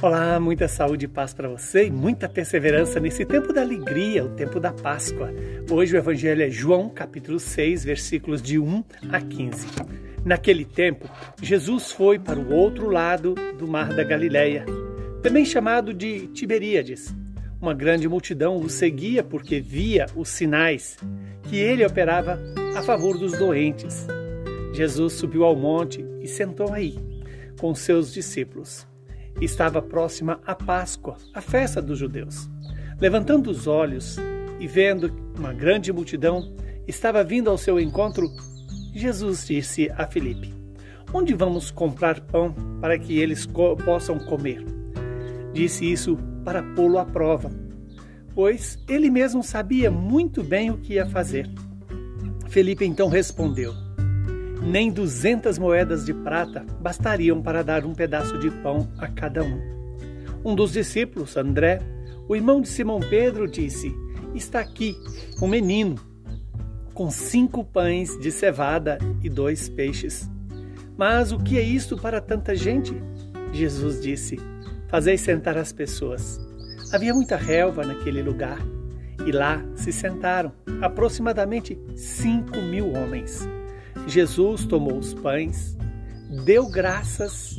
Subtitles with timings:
[0.00, 4.28] Olá, muita saúde e paz para você e muita perseverança nesse tempo da alegria, o
[4.28, 5.28] tempo da Páscoa.
[5.68, 9.66] Hoje o Evangelho é João, capítulo 6, versículos de 1 a 15.
[10.24, 11.10] Naquele tempo,
[11.42, 14.64] Jesus foi para o outro lado do mar da Galileia,
[15.20, 17.12] também chamado de Tiberíades.
[17.60, 20.96] Uma grande multidão o seguia porque via os sinais
[21.42, 22.38] que ele operava
[22.76, 24.06] a favor dos doentes.
[24.72, 26.96] Jesus subiu ao monte e sentou aí
[27.58, 28.87] com seus discípulos.
[29.40, 32.50] Estava próxima a Páscoa, a festa dos judeus.
[33.00, 34.16] Levantando os olhos
[34.58, 36.52] e vendo uma grande multidão
[36.88, 38.28] estava vindo ao seu encontro,
[38.92, 40.52] Jesus disse a Filipe:
[41.12, 44.64] Onde vamos comprar pão para que eles co possam comer?
[45.52, 47.48] Disse isso para pô-lo à prova,
[48.34, 51.48] pois ele mesmo sabia muito bem o que ia fazer.
[52.48, 53.72] Felipe então respondeu:
[54.62, 59.60] nem duzentas moedas de prata bastariam para dar um pedaço de pão a cada um.
[60.44, 61.80] Um dos discípulos, André,
[62.28, 63.94] o irmão de Simão Pedro, disse:
[64.34, 64.96] Está aqui
[65.42, 65.96] um menino
[66.94, 70.28] com cinco pães de cevada e dois peixes.
[70.96, 72.94] Mas o que é isto para tanta gente?
[73.52, 74.38] Jesus disse:
[74.88, 76.40] Fazei sentar as pessoas.
[76.92, 78.58] Havia muita relva naquele lugar,
[79.26, 83.46] e lá se sentaram aproximadamente cinco mil homens.
[84.08, 85.76] Jesus tomou os pães,
[86.46, 87.58] deu graças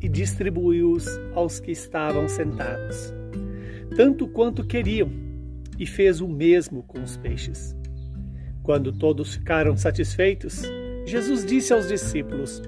[0.00, 3.14] e distribuiu-os aos que estavam sentados,
[3.96, 5.08] tanto quanto queriam,
[5.78, 7.76] e fez o mesmo com os peixes.
[8.64, 10.62] Quando todos ficaram satisfeitos,
[11.06, 12.60] Jesus disse aos discípulos: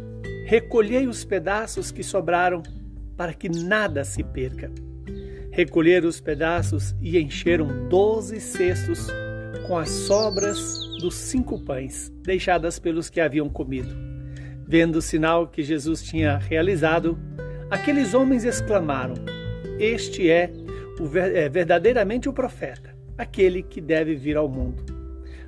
[0.44, 2.62] Recolhei os pedaços que sobraram,
[3.16, 4.70] para que nada se perca.
[5.50, 9.08] Recolheram os pedaços e encheram doze cestos
[9.66, 13.96] com as sobras dos cinco pães deixadas pelos que haviam comido.
[14.66, 17.16] Vendo o sinal que Jesus tinha realizado,
[17.70, 19.14] aqueles homens exclamaram:
[19.78, 20.50] Este é,
[20.98, 24.82] o, é verdadeiramente o profeta, aquele que deve vir ao mundo.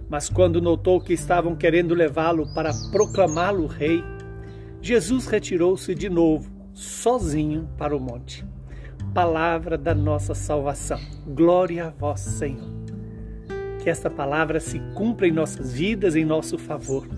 [0.09, 4.01] Mas quando notou que estavam querendo levá-lo para proclamá-lo rei,
[4.81, 8.47] Jesus retirou-se de novo, sozinho, para o monte.
[9.13, 11.01] Palavra da nossa salvação.
[11.27, 12.78] Glória a vós, Senhor
[13.83, 17.09] que esta palavra se cumpra em nossas vidas em nosso favor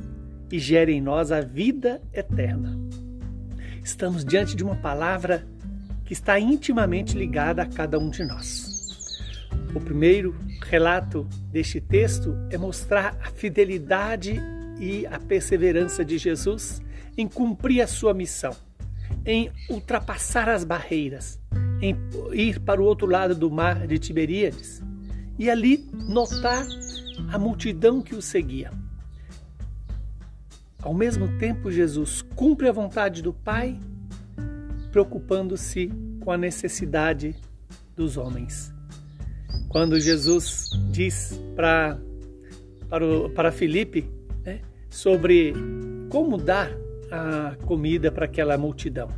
[0.50, 2.78] e gere em nós a vida eterna.
[3.82, 5.47] Estamos diante de uma palavra
[6.04, 9.20] que está intimamente ligada a cada um de nós.
[9.75, 14.41] O primeiro relato deste texto é mostrar a fidelidade
[14.78, 16.82] e a perseverança de Jesus
[17.16, 18.54] em cumprir a sua missão,
[19.25, 21.41] em ultrapassar as barreiras,
[21.81, 21.97] em
[22.32, 24.82] ir para o outro lado do mar de Tiberíades
[25.40, 26.66] e ali notar
[27.32, 28.70] a multidão que o seguia.
[30.82, 33.80] Ao mesmo tempo, Jesus cumpre a vontade do Pai,
[34.92, 35.90] preocupando-se
[36.20, 37.34] com a necessidade
[37.96, 38.70] dos homens.
[39.70, 41.98] Quando Jesus diz para
[42.90, 44.10] para, para Filipe
[44.44, 45.54] né, sobre
[46.10, 46.70] como dar
[47.10, 49.08] a comida para aquela multidão.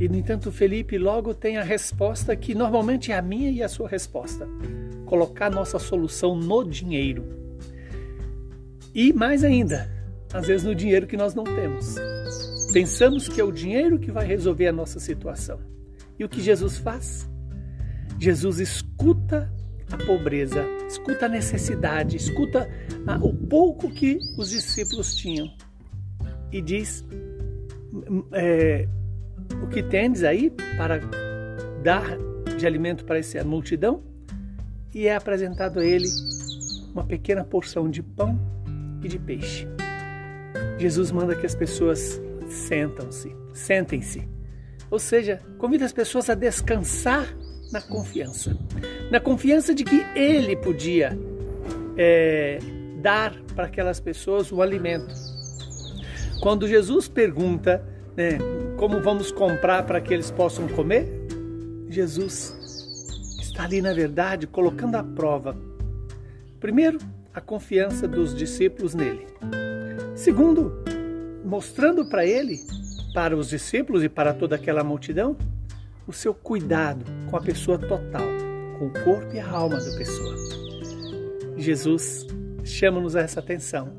[0.00, 3.68] E, no entanto, Felipe logo tem a resposta que normalmente é a minha e a
[3.68, 4.48] sua resposta:
[5.04, 7.22] colocar nossa solução no dinheiro.
[8.94, 9.90] E mais ainda,
[10.32, 11.96] às vezes no dinheiro que nós não temos.
[12.72, 15.60] Pensamos que é o dinheiro que vai resolver a nossa situação.
[16.18, 17.28] E o que Jesus faz?
[18.18, 19.52] Jesus escuta
[19.92, 22.70] a pobreza, escuta a necessidade, escuta
[23.22, 25.52] o pouco que os discípulos tinham
[26.50, 27.04] e diz:
[28.32, 28.88] é,
[29.70, 31.00] que tendes aí para
[31.82, 32.18] dar
[32.58, 34.02] de alimento para essa multidão?
[34.92, 36.08] E é apresentado a ele
[36.92, 38.38] uma pequena porção de pão
[39.02, 39.68] e de peixe.
[40.76, 44.28] Jesus manda que as pessoas sentam-se, sentem-se.
[44.90, 47.32] Ou seja, convida as pessoas a descansar
[47.70, 48.58] na confiança.
[49.10, 51.16] Na confiança de que ele podia
[51.96, 52.58] é,
[53.00, 55.14] dar para aquelas pessoas o alimento.
[56.42, 58.38] Quando Jesus pergunta né,
[58.76, 61.08] como vamos comprar para que eles possam comer?
[61.88, 62.54] Jesus
[63.40, 65.56] está ali, na verdade, colocando à prova,
[66.58, 66.98] primeiro,
[67.34, 69.26] a confiança dos discípulos nele.
[70.14, 70.72] Segundo,
[71.44, 72.58] mostrando para ele,
[73.14, 75.36] para os discípulos e para toda aquela multidão,
[76.06, 78.26] o seu cuidado com a pessoa total,
[78.78, 80.36] com o corpo e a alma da pessoa.
[81.56, 82.26] Jesus
[82.64, 83.92] chama-nos a essa atenção.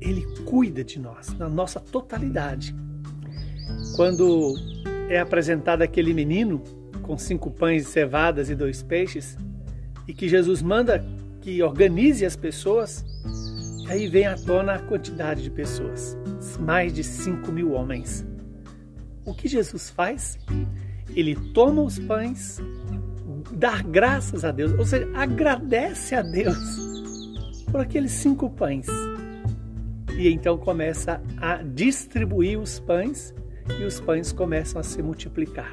[0.00, 2.74] Ele cuida de nós, na nossa totalidade
[3.94, 4.54] quando
[5.08, 6.62] é apresentado aquele menino
[7.02, 9.36] com cinco pães de cevadas e dois peixes,
[10.08, 11.04] e que Jesus manda
[11.40, 13.04] que organize as pessoas,
[13.88, 16.16] aí vem à tona a quantidade de pessoas,
[16.58, 18.26] mais de cinco mil homens.
[19.24, 20.38] O que Jesus faz?
[21.16, 22.60] ele toma os pães,
[23.52, 26.56] dá graças a Deus, ou seja, agradece a Deus
[27.70, 28.86] por aqueles cinco pães.
[30.18, 33.34] E então começa a distribuir os pães
[33.80, 35.72] e os pães começam a se multiplicar.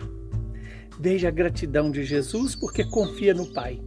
[1.00, 3.80] Veja a gratidão de Jesus porque confia no Pai.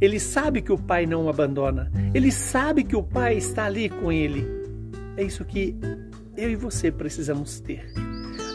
[0.00, 1.90] Ele sabe que o Pai não o abandona.
[2.12, 4.46] Ele sabe que o Pai está ali com ele.
[5.16, 5.76] É isso que
[6.36, 7.92] eu e você precisamos ter.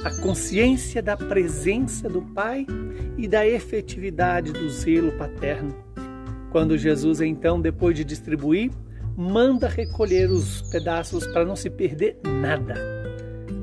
[0.04, 2.66] A consciência da presença do Pai
[3.18, 5.76] e da efetividade do zelo paterno.
[6.52, 8.72] Quando Jesus, então, depois de distribuir,
[9.16, 12.76] manda recolher os pedaços para não se perder nada.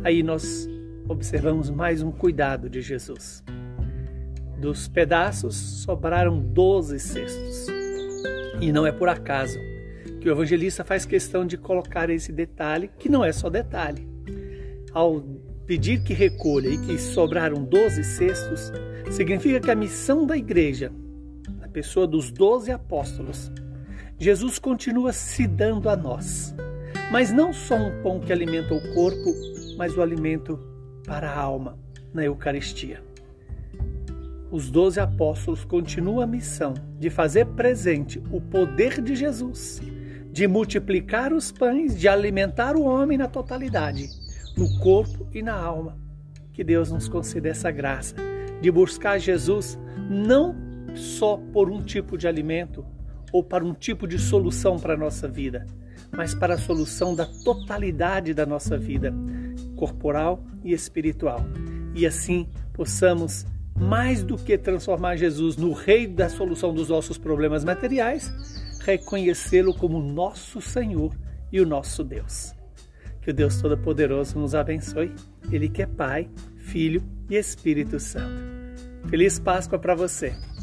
[0.04, 0.68] Aí nós
[1.08, 3.42] observamos mais um cuidado de Jesus.
[4.58, 7.66] Dos pedaços sobraram doze cestos.
[8.60, 9.58] E não é por acaso
[10.20, 14.08] que o evangelista faz questão de colocar esse detalhe, que não é só detalhe.
[14.92, 15.22] Ao
[15.66, 18.72] pedir que recolha e que sobraram doze cestos,
[19.10, 20.90] significa que a missão da igreja,
[21.62, 23.52] a pessoa dos doze apóstolos,
[24.18, 26.54] Jesus continua se dando a nós.
[27.12, 29.32] Mas não só um pão que alimenta o corpo,
[29.76, 30.58] mas o alimento
[31.06, 31.78] para a alma
[32.12, 33.06] na Eucaristia
[34.50, 39.82] os doze apóstolos continuam a missão de fazer presente o poder de Jesus,
[40.30, 44.08] de multiplicar os pães, de alimentar o homem na totalidade,
[44.56, 45.98] no corpo e na alma.
[46.52, 48.14] Que Deus nos conceda essa graça
[48.60, 50.54] de buscar Jesus não
[50.94, 52.86] só por um tipo de alimento
[53.32, 55.66] ou para um tipo de solução para a nossa vida,
[56.16, 59.12] mas para a solução da totalidade da nossa vida,
[59.76, 61.40] corporal e espiritual.
[61.94, 63.46] E assim possamos
[63.78, 68.32] mais do que transformar Jesus no rei da solução dos nossos problemas materiais,
[68.80, 71.14] reconhecê-lo como nosso Senhor
[71.52, 72.54] e o nosso Deus.
[73.20, 75.12] Que o Deus Todo-Poderoso nos abençoe,
[75.50, 78.56] Ele que é Pai, Filho e Espírito Santo.
[79.08, 80.55] Feliz Páscoa para você!